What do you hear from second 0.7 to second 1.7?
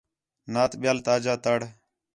ٻِیال تاجا تڑ